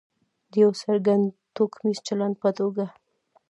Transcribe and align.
د 0.51 0.53
یو 0.63 0.71
څرګند 0.81 1.23
توکمیز 1.55 1.97
چلند 2.07 2.35
په 2.41 2.49
توګه. 2.57 2.85